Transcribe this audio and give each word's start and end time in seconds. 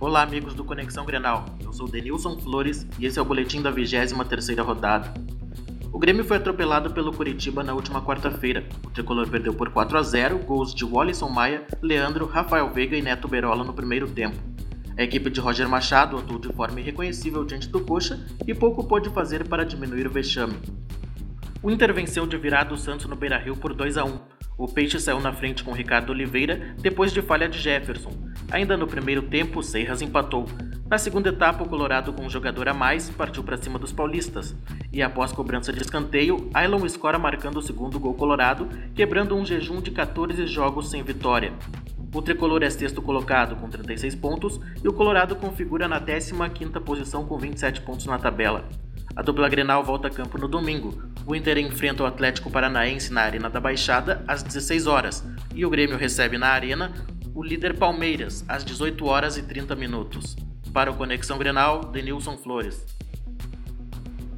Olá, 0.00 0.22
amigos 0.22 0.54
do 0.54 0.62
Conexão 0.62 1.04
Grenal. 1.04 1.44
Eu 1.60 1.72
sou 1.72 1.88
Denilson 1.88 2.38
Flores 2.38 2.86
e 3.00 3.06
esse 3.06 3.18
é 3.18 3.22
o 3.22 3.24
boletim 3.24 3.60
da 3.60 3.72
23ª 3.72 4.62
rodada. 4.62 5.12
O 5.92 5.98
Grêmio 5.98 6.24
foi 6.24 6.36
atropelado 6.36 6.92
pelo 6.92 7.12
Curitiba 7.12 7.64
na 7.64 7.74
última 7.74 8.00
quarta-feira. 8.00 8.64
O 8.86 8.90
tricolor 8.90 9.28
perdeu 9.28 9.52
por 9.52 9.70
4 9.70 9.98
a 9.98 10.02
0, 10.04 10.38
gols 10.38 10.72
de 10.72 10.84
Wallison 10.84 11.28
Maia, 11.28 11.66
Leandro, 11.82 12.26
Rafael 12.26 12.70
Veiga 12.70 12.96
e 12.96 13.02
Neto 13.02 13.26
Berola 13.26 13.64
no 13.64 13.74
primeiro 13.74 14.08
tempo. 14.08 14.36
A 14.96 15.02
equipe 15.02 15.28
de 15.30 15.40
Roger 15.40 15.68
Machado 15.68 16.16
atuou 16.16 16.38
de 16.38 16.52
forma 16.52 16.78
irreconhecível 16.78 17.44
diante 17.44 17.68
do 17.68 17.80
Coxa 17.80 18.24
e 18.46 18.54
pouco 18.54 18.86
pôde 18.86 19.10
fazer 19.10 19.48
para 19.48 19.66
diminuir 19.66 20.06
o 20.06 20.12
vexame. 20.12 20.54
O 21.60 21.72
Inter 21.72 21.92
venceu 21.92 22.24
de 22.24 22.36
virada 22.38 22.72
o 22.72 22.78
Santos 22.78 23.06
no 23.06 23.16
Beira-Rio 23.16 23.56
por 23.56 23.74
2 23.74 23.98
a 23.98 24.04
1. 24.04 24.20
O 24.56 24.68
Peixe 24.68 25.00
saiu 25.00 25.18
na 25.18 25.32
frente 25.32 25.64
com 25.64 25.72
Ricardo 25.72 26.10
Oliveira 26.10 26.76
depois 26.80 27.12
de 27.12 27.20
falha 27.20 27.48
de 27.48 27.58
Jefferson. 27.58 28.27
Ainda 28.50 28.76
no 28.76 28.86
primeiro 28.86 29.22
tempo, 29.22 29.62
Serras 29.62 30.00
empatou. 30.00 30.46
Na 30.88 30.96
segunda 30.96 31.28
etapa, 31.28 31.62
o 31.62 31.68
Colorado, 31.68 32.14
com 32.14 32.24
um 32.24 32.30
jogador 32.30 32.66
a 32.68 32.72
mais, 32.72 33.10
partiu 33.10 33.44
para 33.44 33.58
cima 33.58 33.78
dos 33.78 33.92
paulistas. 33.92 34.56
E 34.90 35.02
após 35.02 35.32
cobrança 35.32 35.70
de 35.70 35.82
escanteio, 35.82 36.48
Ailon 36.54 36.86
escora 36.86 37.18
marcando 37.18 37.58
o 37.58 37.62
segundo 37.62 38.00
gol 38.00 38.14
colorado, 38.14 38.66
quebrando 38.94 39.36
um 39.36 39.44
jejum 39.44 39.82
de 39.82 39.90
14 39.90 40.46
jogos 40.46 40.88
sem 40.88 41.02
vitória. 41.02 41.52
O 42.14 42.22
tricolor 42.22 42.62
é 42.62 42.70
sexto 42.70 43.02
colocado 43.02 43.54
com 43.56 43.68
36 43.68 44.14
pontos 44.14 44.58
e 44.82 44.88
o 44.88 44.94
Colorado 44.94 45.36
configura 45.36 45.86
na 45.86 46.00
15ª 46.00 46.80
posição 46.80 47.26
com 47.26 47.36
27 47.36 47.82
pontos 47.82 48.06
na 48.06 48.18
tabela. 48.18 48.64
A 49.14 49.20
dupla 49.20 49.48
Grenal 49.48 49.84
volta 49.84 50.08
a 50.08 50.10
campo 50.10 50.38
no 50.38 50.48
domingo. 50.48 51.02
O 51.26 51.34
Inter 51.34 51.58
enfrenta 51.58 52.02
o 52.02 52.06
Atlético 52.06 52.50
Paranaense 52.50 53.12
na 53.12 53.20
Arena 53.20 53.50
da 53.50 53.60
Baixada 53.60 54.24
às 54.26 54.42
16 54.42 54.86
horas 54.86 55.22
e 55.54 55.66
o 55.66 55.70
Grêmio 55.70 55.98
recebe 55.98 56.38
na 56.38 56.48
Arena 56.48 56.92
o 57.38 57.42
líder 57.44 57.78
Palmeiras 57.78 58.44
às 58.48 58.64
18 58.64 59.06
horas 59.06 59.36
e 59.36 59.42
30 59.44 59.76
minutos. 59.76 60.36
Para 60.72 60.90
o 60.90 60.96
Conexão 60.96 61.38
Grenal, 61.38 61.84
Denilson 61.84 62.36
Flores. 62.36 62.97